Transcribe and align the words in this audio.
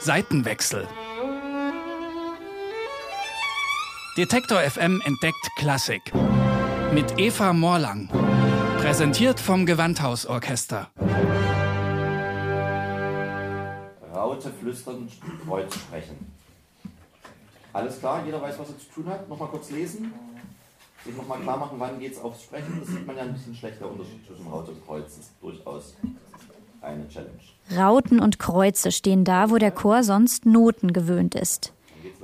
Seitenwechsel. 0.00 0.88
Detektor 4.16 4.60
FM 4.60 5.02
entdeckt 5.04 5.48
Klassik. 5.58 6.00
Mit 6.92 7.18
Eva 7.18 7.52
Morlang. 7.52 8.08
Präsentiert 8.78 9.38
vom 9.38 9.66
Gewandhausorchester. 9.66 10.88
Raute 14.14 14.50
flüstern, 14.60 15.08
Kreuz 15.46 15.74
sprechen. 15.74 16.32
Alles 17.72 18.00
klar, 18.00 18.24
jeder 18.24 18.40
weiß, 18.40 18.58
was 18.58 18.70
er 18.70 18.78
zu 18.78 18.90
tun 18.94 19.08
hat. 19.08 19.28
Nochmal 19.28 19.48
kurz 19.48 19.70
lesen. 19.70 20.12
Sich 21.04 21.16
nochmal 21.16 21.40
klar 21.40 21.56
machen, 21.56 21.76
wann 21.78 21.98
geht 21.98 22.12
es 22.12 22.20
aufs 22.20 22.42
Sprechen. 22.42 22.80
Das 22.80 22.88
sieht 22.88 23.06
man 23.06 23.16
ja 23.16 23.22
ein 23.22 23.32
bisschen 23.32 23.54
schlecht, 23.54 23.80
der 23.80 23.90
Unterschied 23.90 24.26
zwischen 24.26 24.46
Raute 24.46 24.72
und 24.72 24.84
Kreuz. 24.84 25.16
Ist 25.18 25.32
durchaus 25.40 25.96
eine 26.80 27.08
Challenge. 27.08 27.38
Rauten 27.76 28.20
und 28.20 28.38
Kreuze 28.38 28.92
stehen 28.92 29.24
da, 29.24 29.50
wo 29.50 29.56
der 29.56 29.70
Chor 29.70 30.02
sonst 30.02 30.46
Noten 30.46 30.92
gewöhnt 30.92 31.34
ist. 31.34 31.72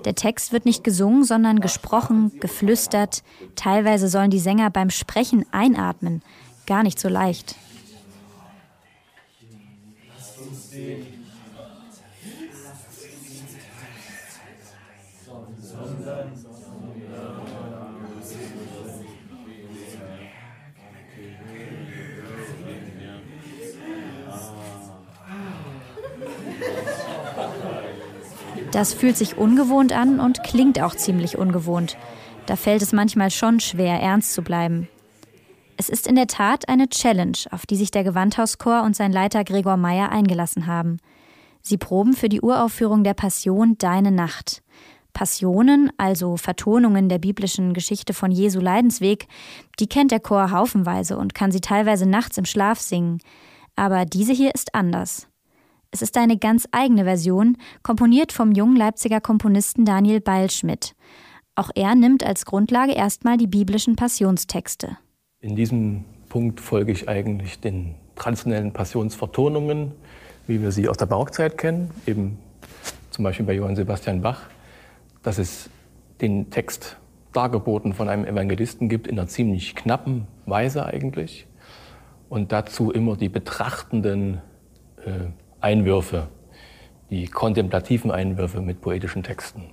Der 0.05 0.15
Text 0.15 0.53
wird 0.53 0.67
nicht 0.67 0.85
gesungen, 0.85 1.25
sondern 1.25 1.61
gesprochen, 1.61 2.33
geflüstert. 2.41 3.23
Teilweise 3.55 4.09
sollen 4.09 4.31
die 4.31 4.39
Sänger 4.39 4.71
beim 4.71 4.91
Sprechen 4.91 5.47
einatmen. 5.51 6.23
Gar 6.67 6.83
nicht 6.83 6.99
so 6.99 7.09
leicht. 7.09 7.57
Das 28.75 28.93
fühlt 28.93 29.17
sich 29.17 29.39
ungewohnt 29.39 29.93
an 29.93 30.19
und 30.19 30.43
klingt 30.43 30.81
auch 30.81 30.97
ziemlich 30.97 31.39
ungewohnt. 31.39 31.97
Da 32.47 32.57
fällt 32.57 32.83
es 32.83 32.93
manchmal 32.93 33.31
schon 33.31 33.61
schwer, 33.61 34.01
ernst 34.01 34.35
zu 34.35 34.43
bleiben. 34.43 34.89
Es 35.77 35.89
ist 35.89 36.09
in 36.09 36.17
der 36.17 36.27
Tat 36.27 36.69
eine 36.69 36.89
Challenge, 36.89 37.39
auf 37.53 37.67
die 37.67 37.77
sich 37.77 37.93
der 37.93 38.03
Gewandhauschor 38.03 38.83
und 38.83 38.97
sein 38.97 39.13
Leiter 39.13 39.45
Gregor 39.45 39.77
Meyer 39.77 40.11
eingelassen 40.11 40.67
haben. 40.67 40.99
Sie 41.63 41.79
proben 41.79 42.15
für 42.15 42.29
die 42.29 42.41
Uraufführung 42.41 43.05
der 43.05 43.15
Passion 43.15 43.79
Deine 43.79 44.11
Nacht. 44.11 44.64
Passionen, 45.15 45.91
also 45.97 46.37
Vertonungen 46.37 47.09
der 47.09 47.19
biblischen 47.19 47.73
Geschichte 47.73 48.13
von 48.13 48.31
Jesu 48.31 48.61
Leidensweg, 48.61 49.27
die 49.81 49.87
kennt 49.87 50.11
der 50.11 50.21
Chor 50.21 50.51
haufenweise 50.51 51.17
und 51.17 51.35
kann 51.35 51.51
sie 51.51 51.61
teilweise 51.61 52.07
nachts 52.07 52.37
im 52.37 52.45
Schlaf 52.45 52.81
singen. 52.81 53.21
Aber 53.77 54.05
diese 54.05 54.35
hier 54.35 54.55
ist 54.55 54.75
anders. 54.75 55.29
Es 55.91 56.03
ist 56.03 56.19
eine 56.19 56.37
ganz 56.37 56.69
eigene 56.73 57.05
Version, 57.05 57.57
komponiert 57.83 58.33
vom 58.33 58.53
jungen 58.53 58.77
Leipziger 58.77 59.21
Komponisten 59.21 59.85
Daniel 59.85 60.21
Beilschmidt. 60.21 60.95
Auch 61.55 61.71
er 61.75 61.95
nimmt 61.95 62.25
als 62.25 62.45
Grundlage 62.45 62.93
erstmal 62.93 63.37
die 63.37 63.47
biblischen 63.47 63.95
Passionstexte. 63.95 64.99
In 65.41 65.55
diesem 65.55 66.05
Punkt 66.29 66.61
folge 66.61 66.91
ich 66.91 67.09
eigentlich 67.09 67.61
den 67.61 67.95
traditionellen 68.17 68.73
Passionsvertonungen, 68.73 69.93
wie 70.49 70.61
wir 70.61 70.73
sie 70.73 70.89
aus 70.89 70.97
der 70.97 71.07
Barockzeit 71.07 71.57
kennen, 71.57 71.93
eben 72.07 72.39
zum 73.11 73.23
Beispiel 73.23 73.47
bei 73.47 73.53
Johann 73.53 73.77
Sebastian 73.77 74.21
Bach, 74.21 74.41
dass 75.25 75.39
es 75.39 75.69
den 76.21 76.51
Text 76.51 76.97
dargeboten 77.33 77.93
von 77.93 78.09
einem 78.09 78.25
Evangelisten 78.25 78.89
gibt, 78.89 79.09
in 79.09 79.19
einer 79.19 79.27
ziemlich 79.27 79.75
knappen 79.75 80.29
Weise 80.47 80.87
eigentlich. 80.87 81.49
Und 82.29 82.53
dazu 82.53 82.93
immer 82.93 83.17
die 83.17 83.29
betrachtenden 83.29 84.41
äh, 85.05 85.31
Einwürfe, 85.61 86.29
die 87.11 87.27
kontemplativen 87.27 88.11
Einwürfe 88.11 88.61
mit 88.61 88.81
poetischen 88.81 89.23
Texten. 89.23 89.65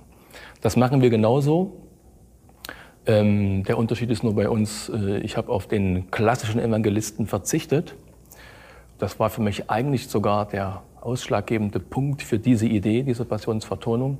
Das 0.60 0.76
machen 0.76 1.02
wir 1.02 1.10
genauso. 1.10 1.76
Ähm, 3.04 3.64
der 3.64 3.78
Unterschied 3.78 4.10
ist 4.10 4.22
nur 4.22 4.34
bei 4.34 4.48
uns, 4.48 4.88
äh, 4.88 5.18
ich 5.18 5.36
habe 5.36 5.50
auf 5.50 5.66
den 5.66 6.10
klassischen 6.10 6.60
Evangelisten 6.60 7.26
verzichtet. 7.26 7.94
Das 8.98 9.18
war 9.18 9.30
für 9.30 9.42
mich 9.42 9.70
eigentlich 9.70 10.08
sogar 10.08 10.46
der 10.46 10.82
ausschlaggebende 11.00 11.80
Punkt 11.80 12.22
für 12.22 12.38
diese 12.38 12.66
Idee, 12.66 13.02
diese 13.02 13.24
Passionsvertonung. 13.24 14.18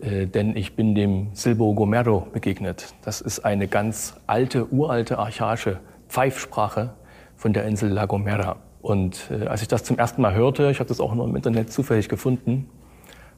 Äh, 0.00 0.26
denn 0.26 0.56
ich 0.56 0.76
bin 0.76 0.94
dem 0.94 1.28
Silbo 1.34 1.74
Gomero 1.74 2.26
begegnet. 2.32 2.94
Das 3.02 3.20
ist 3.20 3.40
eine 3.40 3.68
ganz 3.68 4.14
alte, 4.26 4.72
uralte, 4.72 5.18
archaische 5.18 5.80
Pfeifsprache 6.08 6.94
von 7.36 7.52
der 7.52 7.64
Insel 7.64 7.90
La 7.90 8.06
Gomera. 8.06 8.56
Und 8.82 9.30
äh, 9.30 9.46
als 9.46 9.62
ich 9.62 9.68
das 9.68 9.84
zum 9.84 9.98
ersten 9.98 10.22
Mal 10.22 10.34
hörte, 10.34 10.70
ich 10.70 10.78
habe 10.78 10.88
das 10.88 11.00
auch 11.00 11.14
nur 11.14 11.26
im 11.26 11.34
Internet 11.34 11.72
zufällig 11.72 12.08
gefunden, 12.08 12.68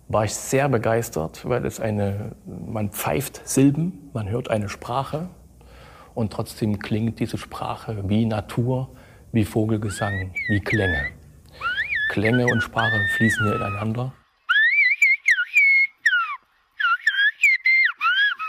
war 0.08 0.24
ich 0.24 0.34
sehr 0.34 0.68
begeistert, 0.68 1.46
weil 1.48 1.64
es 1.66 1.80
eine, 1.80 2.32
man 2.46 2.90
pfeift 2.90 3.46
Silben, 3.46 4.10
man 4.14 4.28
hört 4.28 4.50
eine 4.50 4.68
Sprache 4.68 5.28
und 6.14 6.32
trotzdem 6.32 6.78
klingt 6.78 7.20
diese 7.20 7.38
Sprache 7.38 8.08
wie 8.08 8.24
Natur, 8.24 8.88
wie 9.32 9.44
Vogelgesang, 9.44 10.32
wie 10.48 10.60
Klänge. 10.60 11.08
Klänge 12.10 12.46
und 12.46 12.62
Sprache 12.62 12.98
fließen 13.16 13.46
hier 13.46 13.56
ineinander. 13.56 14.12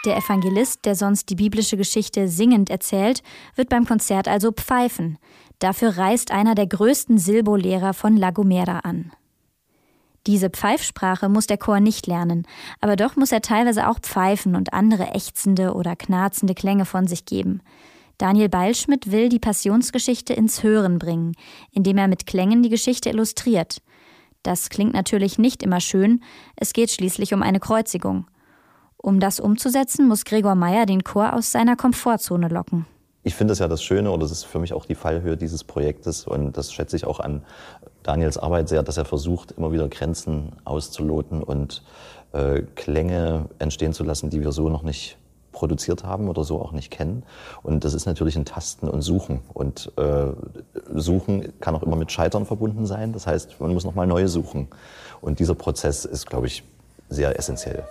Der 0.06 0.16
Evangelist, 0.16 0.86
der 0.86 0.96
sonst 0.96 1.30
die 1.30 1.36
biblische 1.36 1.76
Geschichte 1.76 2.30
singend 2.30 2.70
erzählt, 2.70 3.22
wird 3.56 3.68
beim 3.68 3.86
Konzert 3.86 4.30
also 4.30 4.52
pfeifen. 4.54 5.18
Dafür 5.60 5.98
reist 5.98 6.32
einer 6.32 6.56
der 6.56 6.68
größten 6.68 7.18
Silbolehrer 7.18 7.94
von 7.94 8.16
La 8.16 8.32
Gomera 8.32 8.80
an. 8.80 9.12
Diese 10.26 10.50
Pfeifsprache 10.50 11.28
muss 11.28 11.48
der 11.48 11.58
Chor 11.58 11.82
nicht 11.82 12.08
lernen, 12.08 12.46
aber 12.80 12.96
doch 12.96 13.18
muss 13.18 13.32
er 13.32 13.42
teilweise 13.42 13.90
auch 13.90 14.00
pfeifen 14.00 14.56
und 14.56 14.74
andere 14.74 15.16
ächzende 15.16 15.74
oder 15.74 15.98
knarzende 15.98 16.56
Klänge 16.56 16.86
von 16.86 17.08
sich 17.08 17.26
geben. 17.26 17.62
Daniel 18.18 18.50
Beilschmidt 18.50 19.12
will 19.12 19.28
die 19.28 19.40
Passionsgeschichte 19.40 20.34
ins 20.34 20.64
Hören 20.64 21.00
bringen, 21.00 21.34
indem 21.72 21.98
er 21.98 22.08
mit 22.08 22.26
Klängen 22.26 22.64
die 22.64 22.70
Geschichte 22.70 23.10
illustriert. 23.10 23.82
Das 24.44 24.70
klingt 24.70 24.94
natürlich 24.94 25.38
nicht 25.40 25.64
immer 25.64 25.82
schön, 25.82 26.22
es 26.56 26.72
geht 26.72 26.92
schließlich 26.92 27.34
um 27.34 27.42
eine 27.44 27.60
Kreuzigung. 27.60 28.28
Um 29.02 29.20
das 29.20 29.40
umzusetzen, 29.40 30.08
muss 30.08 30.26
Gregor 30.26 30.56
Meyer 30.56 30.86
den 30.86 31.04
Chor 31.04 31.34
aus 31.34 31.52
seiner 31.52 31.76
Komfortzone 31.76 32.50
locken 32.50 32.86
ich 33.24 33.36
finde 33.36 33.52
es 33.54 33.60
ja 33.60 33.68
das 33.68 33.84
Schöne 33.84 34.12
oder 34.12 34.22
das 34.22 34.32
ist 34.32 34.46
für 34.46 34.60
mich 34.60 34.74
auch 34.74 34.86
die 34.86 34.96
Fallhöhe 34.96 35.38
dieses 35.38 35.64
Projektes 35.64 36.26
und 36.26 36.58
das 36.58 36.74
schätze 36.74 36.96
ich 36.96 37.06
auch 37.06 37.20
an 37.20 37.44
Daniels 38.02 38.38
Arbeit 38.38 38.70
sehr, 38.70 38.82
dass 38.82 38.98
er 38.98 39.06
versucht, 39.06 39.52
immer 39.52 39.72
wieder 39.72 39.88
Grenzen 39.88 40.54
auszuloten 40.64 41.44
und 41.44 41.84
äh, 42.32 42.62
Klänge 42.76 43.50
entstehen 43.60 43.94
zu 43.94 44.04
lassen, 44.04 44.30
die 44.30 44.42
wir 44.42 44.52
so 44.52 44.70
noch 44.70 44.84
nicht 44.84 45.18
produziert 45.52 46.06
haben 46.06 46.30
oder 46.30 46.44
so 46.44 46.62
auch 46.62 46.72
nicht 46.72 46.90
kennen. 46.90 47.24
Und 47.62 47.84
das 47.84 47.94
ist 47.94 48.06
natürlich 48.06 48.38
ein 48.38 48.46
Tasten 48.46 48.88
und 48.88 49.02
Suchen. 49.02 49.42
Und 49.54 49.92
äh, 49.98 50.28
Suchen 50.96 51.60
kann 51.60 51.76
auch 51.76 51.84
immer 51.84 51.98
mit 51.98 52.12
Scheitern 52.12 52.46
verbunden 52.46 52.86
sein. 52.86 53.12
Das 53.12 53.28
heißt, 53.28 53.60
man 53.60 53.74
muss 53.74 53.84
nochmal 53.84 54.08
neu 54.08 54.28
suchen. 54.28 54.70
Und 55.20 55.40
dieser 55.40 55.56
Prozess 55.56 56.06
ist, 56.06 56.28
glaube 56.28 56.48
ich, 56.48 56.64
sehr 57.10 57.38
essentiell. 57.38 57.84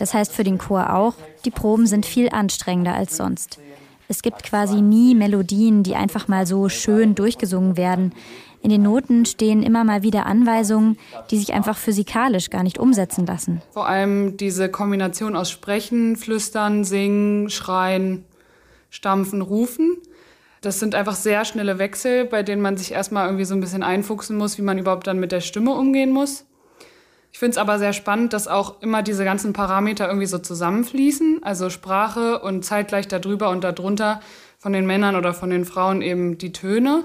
Das 0.00 0.14
heißt 0.14 0.32
für 0.32 0.44
den 0.44 0.56
Chor 0.56 0.94
auch, 0.94 1.14
die 1.44 1.50
Proben 1.50 1.86
sind 1.86 2.06
viel 2.06 2.30
anstrengender 2.30 2.94
als 2.94 3.18
sonst. 3.18 3.58
Es 4.08 4.22
gibt 4.22 4.42
quasi 4.42 4.80
nie 4.80 5.14
Melodien, 5.14 5.82
die 5.82 5.94
einfach 5.94 6.26
mal 6.26 6.46
so 6.46 6.70
schön 6.70 7.14
durchgesungen 7.14 7.76
werden. 7.76 8.14
In 8.62 8.70
den 8.70 8.82
Noten 8.82 9.26
stehen 9.26 9.62
immer 9.62 9.84
mal 9.84 10.02
wieder 10.02 10.24
Anweisungen, 10.24 10.98
die 11.30 11.38
sich 11.38 11.52
einfach 11.52 11.76
physikalisch 11.76 12.48
gar 12.48 12.62
nicht 12.62 12.78
umsetzen 12.78 13.26
lassen. 13.26 13.60
Vor 13.72 13.86
allem 13.86 14.38
diese 14.38 14.70
Kombination 14.70 15.36
aus 15.36 15.50
Sprechen, 15.50 16.16
Flüstern, 16.16 16.84
Singen, 16.84 17.50
Schreien, 17.50 18.24
Stampfen, 18.88 19.42
Rufen. 19.42 19.98
Das 20.62 20.80
sind 20.80 20.94
einfach 20.94 21.14
sehr 21.14 21.44
schnelle 21.44 21.78
Wechsel, 21.78 22.24
bei 22.24 22.42
denen 22.42 22.62
man 22.62 22.78
sich 22.78 22.92
erstmal 22.92 23.26
irgendwie 23.26 23.44
so 23.44 23.54
ein 23.54 23.60
bisschen 23.60 23.82
einfuchsen 23.82 24.38
muss, 24.38 24.56
wie 24.56 24.62
man 24.62 24.78
überhaupt 24.78 25.06
dann 25.06 25.20
mit 25.20 25.30
der 25.30 25.40
Stimme 25.40 25.72
umgehen 25.72 26.10
muss. 26.10 26.46
Ich 27.32 27.38
finde 27.38 27.52
es 27.52 27.58
aber 27.58 27.78
sehr 27.78 27.92
spannend, 27.92 28.32
dass 28.32 28.48
auch 28.48 28.82
immer 28.82 29.02
diese 29.02 29.24
ganzen 29.24 29.52
Parameter 29.52 30.08
irgendwie 30.08 30.26
so 30.26 30.38
zusammenfließen, 30.38 31.42
also 31.42 31.70
Sprache 31.70 32.40
und 32.40 32.64
zeitgleich 32.64 33.06
darüber 33.08 33.50
und 33.50 33.62
darunter 33.62 34.20
von 34.58 34.72
den 34.72 34.86
Männern 34.86 35.16
oder 35.16 35.32
von 35.32 35.50
den 35.50 35.64
Frauen 35.64 36.02
eben 36.02 36.38
die 36.38 36.52
Töne. 36.52 37.04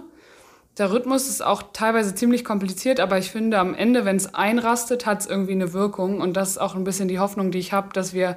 Der 0.78 0.92
Rhythmus 0.92 1.30
ist 1.30 1.46
auch 1.46 1.64
teilweise 1.72 2.16
ziemlich 2.16 2.44
kompliziert, 2.44 3.00
aber 3.00 3.18
ich 3.18 3.32
finde, 3.32 3.60
am 3.60 3.74
Ende, 3.74 4.04
wenn 4.04 4.18
es 4.18 4.34
einrastet, 4.34 5.06
hat 5.06 5.22
es 5.22 5.28
irgendwie 5.28 5.54
eine 5.54 5.72
Wirkung. 5.72 6.20
Und 6.20 6.36
das 6.36 6.52
ist 6.52 6.58
auch 6.58 6.76
ein 6.76 6.84
bisschen 6.84 7.08
die 7.08 7.20
Hoffnung, 7.20 7.52
die 7.52 7.60
ich 7.60 7.72
habe, 7.72 7.94
dass 7.94 8.14
wir 8.14 8.36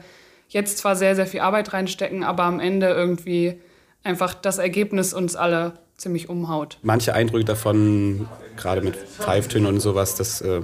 jetzt 0.49 0.79
zwar 0.79 0.95
sehr, 0.95 1.17
sehr 1.17 1.27
viel 1.27 1.41
Arbeit 1.41 1.73
reinstecken, 1.73 2.23
aber 2.23 2.45
am 2.45 2.61
Ende 2.61 2.89
irgendwie 2.91 3.61
einfach 4.05 4.35
das 4.35 4.59
Ergebnis 4.59 5.13
uns 5.13 5.37
alle 5.37 5.75
ziemlich 5.97 6.29
umhaut. 6.29 6.79
Manche 6.83 7.15
Eindrücke 7.15 7.45
davon, 7.45 8.29
gerade 8.57 8.81
mit 8.81 8.97
Pfeiftönen 8.97 9.67
und 9.67 9.81
sowas, 9.81 10.15
das 10.15 10.41
äh, 10.41 10.63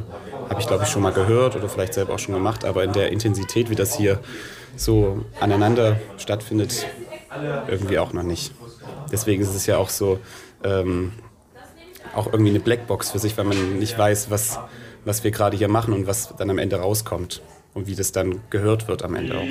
habe 0.48 0.60
ich 0.60 0.66
glaube 0.66 0.84
ich 0.84 0.90
schon 0.90 1.02
mal 1.02 1.12
gehört 1.12 1.56
oder 1.56 1.68
vielleicht 1.68 1.94
selber 1.94 2.14
auch 2.14 2.18
schon 2.18 2.34
gemacht, 2.34 2.64
aber 2.64 2.84
in 2.84 2.92
der 2.92 3.10
Intensität, 3.10 3.68
wie 3.70 3.74
das 3.74 3.96
hier 3.96 4.20
so 4.76 5.24
aneinander 5.40 6.00
stattfindet, 6.16 6.86
irgendwie 7.68 7.98
auch 7.98 8.12
noch 8.12 8.22
nicht. 8.22 8.52
Deswegen 9.10 9.42
ist 9.42 9.54
es 9.54 9.66
ja 9.66 9.76
auch 9.76 9.88
so, 9.88 10.18
ähm, 10.62 11.12
auch 12.14 12.26
irgendwie 12.26 12.50
eine 12.50 12.60
Blackbox 12.60 13.10
für 13.10 13.18
sich, 13.18 13.36
weil 13.36 13.44
man 13.44 13.78
nicht 13.78 13.98
weiß, 13.98 14.30
was, 14.30 14.58
was 15.04 15.24
wir 15.24 15.30
gerade 15.30 15.56
hier 15.56 15.68
machen 15.68 15.92
und 15.94 16.06
was 16.06 16.34
dann 16.36 16.50
am 16.50 16.58
Ende 16.58 16.76
rauskommt 16.76 17.42
und 17.74 17.86
wie 17.86 17.96
das 17.96 18.12
dann 18.12 18.40
gehört 18.50 18.88
wird 18.88 19.02
am 19.02 19.14
Ende 19.14 19.38
auch. 19.38 19.46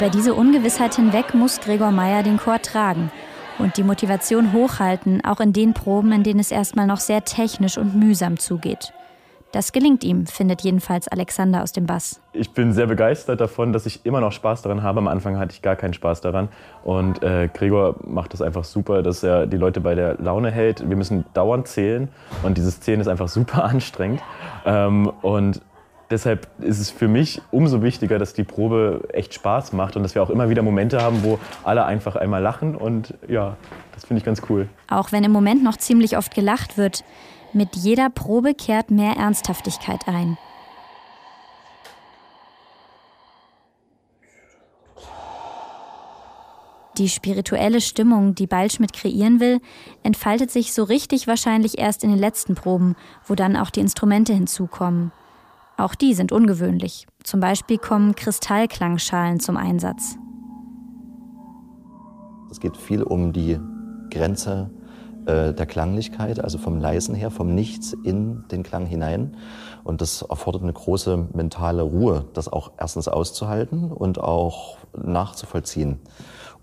Über 0.00 0.08
diese 0.08 0.32
Ungewissheit 0.32 0.94
hinweg 0.94 1.34
muss 1.34 1.60
Gregor 1.60 1.90
Meyer 1.90 2.22
den 2.22 2.38
Chor 2.38 2.62
tragen 2.62 3.12
und 3.58 3.76
die 3.76 3.82
Motivation 3.82 4.54
hochhalten, 4.54 5.22
auch 5.26 5.40
in 5.40 5.52
den 5.52 5.74
Proben, 5.74 6.10
in 6.12 6.22
denen 6.22 6.40
es 6.40 6.50
erstmal 6.50 6.86
noch 6.86 7.00
sehr 7.00 7.22
technisch 7.26 7.76
und 7.76 7.94
mühsam 7.94 8.38
zugeht. 8.38 8.94
Das 9.52 9.72
gelingt 9.72 10.02
ihm, 10.02 10.24
findet 10.26 10.62
jedenfalls 10.62 11.06
Alexander 11.06 11.62
aus 11.62 11.72
dem 11.72 11.84
Bass. 11.84 12.18
Ich 12.32 12.52
bin 12.52 12.72
sehr 12.72 12.86
begeistert 12.86 13.42
davon, 13.42 13.74
dass 13.74 13.84
ich 13.84 14.06
immer 14.06 14.22
noch 14.22 14.32
Spaß 14.32 14.62
daran 14.62 14.82
habe. 14.82 15.00
Am 15.00 15.08
Anfang 15.08 15.38
hatte 15.38 15.52
ich 15.52 15.60
gar 15.60 15.76
keinen 15.76 15.92
Spaß 15.92 16.22
daran. 16.22 16.48
Und 16.82 17.22
äh, 17.22 17.50
Gregor 17.52 17.96
macht 18.02 18.32
das 18.32 18.40
einfach 18.40 18.64
super, 18.64 19.02
dass 19.02 19.22
er 19.22 19.46
die 19.46 19.58
Leute 19.58 19.82
bei 19.82 19.94
der 19.94 20.14
Laune 20.18 20.50
hält. 20.50 20.88
Wir 20.88 20.96
müssen 20.96 21.26
dauernd 21.34 21.68
zählen 21.68 22.08
und 22.42 22.56
dieses 22.56 22.80
Zählen 22.80 23.00
ist 23.00 23.08
einfach 23.08 23.28
super 23.28 23.64
anstrengend. 23.66 24.22
Ähm, 24.64 25.12
und 25.20 25.60
deshalb 26.10 26.48
ist 26.60 26.80
es 26.80 26.90
für 26.90 27.08
mich 27.08 27.40
umso 27.50 27.82
wichtiger, 27.82 28.18
dass 28.18 28.34
die 28.34 28.44
Probe 28.44 29.08
echt 29.12 29.34
Spaß 29.34 29.72
macht 29.72 29.96
und 29.96 30.02
dass 30.02 30.14
wir 30.14 30.22
auch 30.22 30.30
immer 30.30 30.50
wieder 30.50 30.62
Momente 30.62 31.00
haben, 31.00 31.22
wo 31.22 31.38
alle 31.64 31.84
einfach 31.84 32.16
einmal 32.16 32.42
lachen. 32.42 32.74
Und 32.74 33.14
ja, 33.28 33.56
das 33.94 34.04
finde 34.04 34.18
ich 34.18 34.24
ganz 34.24 34.42
cool. 34.48 34.68
Auch 34.88 35.12
wenn 35.12 35.24
im 35.24 35.32
Moment 35.32 35.62
noch 35.62 35.76
ziemlich 35.76 36.16
oft 36.16 36.34
gelacht 36.34 36.76
wird, 36.76 37.04
mit 37.52 37.76
jeder 37.76 38.10
Probe 38.10 38.54
kehrt 38.54 38.90
mehr 38.90 39.14
Ernsthaftigkeit 39.16 40.06
ein. 40.06 40.36
Die 46.98 47.08
spirituelle 47.08 47.80
Stimmung, 47.80 48.34
die 48.34 48.46
Ballschmidt 48.46 48.92
kreieren 48.92 49.40
will, 49.40 49.60
entfaltet 50.02 50.50
sich 50.50 50.74
so 50.74 50.82
richtig 50.82 51.26
wahrscheinlich 51.26 51.78
erst 51.78 52.04
in 52.04 52.10
den 52.10 52.18
letzten 52.18 52.56
Proben, 52.56 52.94
wo 53.26 53.34
dann 53.34 53.56
auch 53.56 53.70
die 53.70 53.80
Instrumente 53.80 54.34
hinzukommen. 54.34 55.12
Auch 55.80 55.94
die 55.94 56.12
sind 56.12 56.30
ungewöhnlich. 56.30 57.06
Zum 57.24 57.40
Beispiel 57.40 57.78
kommen 57.78 58.14
Kristallklangschalen 58.14 59.40
zum 59.40 59.56
Einsatz. 59.56 60.16
Es 62.50 62.60
geht 62.60 62.76
viel 62.76 63.02
um 63.02 63.32
die 63.32 63.58
Grenze 64.10 64.68
äh, 65.24 65.54
der 65.54 65.64
Klanglichkeit, 65.64 66.38
also 66.38 66.58
vom 66.58 66.78
Leisen 66.78 67.14
her, 67.14 67.30
vom 67.30 67.54
Nichts 67.54 67.94
in 68.04 68.44
den 68.50 68.62
Klang 68.62 68.84
hinein. 68.84 69.38
Und 69.82 70.02
das 70.02 70.20
erfordert 70.20 70.62
eine 70.62 70.74
große 70.74 71.28
mentale 71.32 71.80
Ruhe, 71.80 72.26
das 72.34 72.52
auch 72.52 72.72
erstens 72.76 73.08
auszuhalten 73.08 73.90
und 73.90 74.20
auch 74.20 74.76
nachzuvollziehen. 74.94 75.98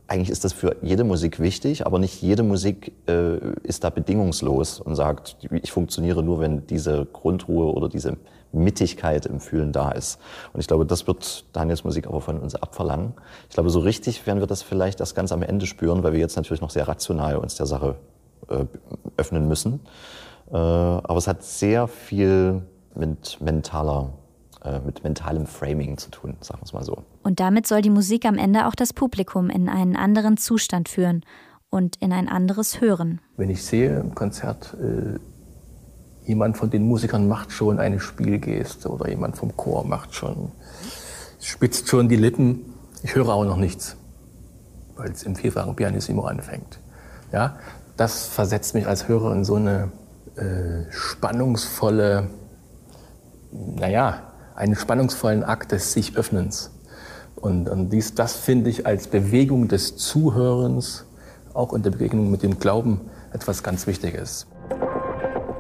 Eigentlich 0.07 0.29
ist 0.29 0.45
das 0.45 0.53
für 0.53 0.75
jede 0.83 1.03
Musik 1.03 1.39
wichtig, 1.39 1.87
aber 1.87 1.97
nicht 1.97 2.21
jede 2.21 2.43
Musik 2.43 2.93
äh, 3.09 3.39
ist 3.63 3.83
da 3.83 3.89
bedingungslos 3.89 4.79
und 4.79 4.95
sagt, 4.95 5.37
ich 5.49 5.71
funktioniere 5.71 6.21
nur, 6.21 6.39
wenn 6.39 6.67
diese 6.67 7.05
Grundruhe 7.05 7.73
oder 7.73 7.89
diese 7.89 8.17
Mittigkeit 8.51 9.25
im 9.25 9.39
Fühlen 9.39 9.71
da 9.71 9.91
ist. 9.91 10.19
Und 10.53 10.59
ich 10.59 10.67
glaube, 10.67 10.85
das 10.85 11.07
wird 11.07 11.45
Daniels 11.53 11.83
Musik 11.83 12.07
aber 12.07 12.21
von 12.21 12.39
uns 12.39 12.55
abverlangen. 12.55 13.13
Ich 13.49 13.55
glaube, 13.55 13.69
so 13.69 13.79
richtig 13.79 14.25
werden 14.25 14.39
wir 14.39 14.47
das 14.47 14.61
vielleicht 14.61 14.99
erst 14.99 15.15
ganz 15.15 15.31
am 15.31 15.41
Ende 15.41 15.65
spüren, 15.65 16.03
weil 16.03 16.13
wir 16.13 16.19
jetzt 16.19 16.35
natürlich 16.35 16.61
noch 16.61 16.69
sehr 16.69 16.87
rational 16.87 17.37
uns 17.37 17.55
der 17.55 17.65
Sache 17.65 17.95
äh, 18.49 18.65
öffnen 19.17 19.47
müssen. 19.47 19.81
Äh, 20.51 20.55
aber 20.55 21.17
es 21.17 21.27
hat 21.27 21.43
sehr 21.43 21.87
viel 21.87 22.63
mit 22.95 23.39
mentaler 23.41 24.13
äh, 24.63 24.79
mit 24.79 25.03
mentalem 25.03 25.45
Framing 25.45 25.97
zu 25.97 26.09
tun, 26.09 26.35
sagen 26.41 26.61
wir 26.61 26.65
es 26.65 26.73
mal 26.73 26.83
so. 26.83 27.03
Und 27.23 27.39
damit 27.39 27.67
soll 27.67 27.81
die 27.81 27.89
Musik 27.89 28.25
am 28.25 28.37
Ende 28.37 28.67
auch 28.67 28.75
das 28.75 28.91
Publikum 28.91 29.49
in 29.49 29.69
einen 29.69 29.95
anderen 29.95 30.35
Zustand 30.37 30.89
führen 30.89 31.23
und 31.69 31.95
in 31.97 32.11
ein 32.11 32.27
anderes 32.27 32.81
Hören. 32.81 33.21
Wenn 33.35 33.49
ich 33.49 33.63
sehe 33.63 33.99
im 33.99 34.15
Konzert, 34.15 34.75
äh, 34.81 35.19
jemand 36.27 36.57
von 36.57 36.69
den 36.69 36.87
Musikern 36.87 37.27
macht 37.27 37.51
schon 37.51 37.79
eine 37.79 37.99
Spielgeste 37.99 38.89
oder 38.89 39.09
jemand 39.09 39.37
vom 39.37 39.55
Chor 39.55 39.85
macht 39.85 40.13
schon, 40.13 40.51
spitzt 41.39 41.87
schon 41.87 42.09
die 42.09 42.17
Lippen, 42.17 42.73
ich 43.01 43.15
höre 43.15 43.29
auch 43.29 43.45
noch 43.45 43.57
nichts, 43.57 43.95
weil 44.97 45.09
es 45.11 45.23
im 45.23 45.35
vierfachen 45.35 45.75
Pianissimo 45.75 46.25
anfängt. 46.25 46.79
Ja, 47.31 47.57
das 47.95 48.25
versetzt 48.25 48.75
mich 48.75 48.87
als 48.87 49.07
Hörer 49.07 49.33
in 49.33 49.45
so 49.45 49.55
eine 49.55 49.91
äh, 50.35 50.91
spannungsvolle, 50.91 52.29
naja, 53.51 54.23
einen 54.55 54.75
spannungsvollen 54.75 55.43
Akt 55.43 55.71
des 55.71 55.93
sich 55.93 56.17
Öffnens. 56.17 56.71
Und, 57.35 57.69
und 57.69 57.89
dies, 57.89 58.15
das 58.15 58.35
finde 58.35 58.69
ich 58.69 58.85
als 58.85 59.07
Bewegung 59.07 59.67
des 59.67 59.95
Zuhörens, 59.95 61.05
auch 61.53 61.73
in 61.73 61.83
der 61.83 61.91
Begegnung 61.91 62.31
mit 62.31 62.43
dem 62.43 62.59
Glauben, 62.59 63.01
etwas 63.31 63.63
ganz 63.63 63.87
Wichtiges. 63.87 64.47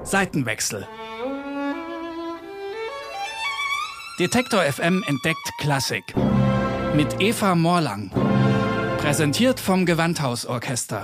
Seitenwechsel. 0.07 0.87
Detektor 4.19 4.63
FM 4.63 5.03
entdeckt 5.05 5.51
Klassik. 5.59 6.15
Mit 6.95 7.19
Eva 7.19 7.55
Morlang. 7.55 8.09
Präsentiert 8.99 9.59
vom 9.59 9.85
Gewandhausorchester. 9.85 11.03